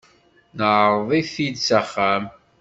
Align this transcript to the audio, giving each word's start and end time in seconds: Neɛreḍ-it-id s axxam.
Neɛreḍ-it-id 0.57 1.55
s 1.67 1.69
axxam. 1.79 2.23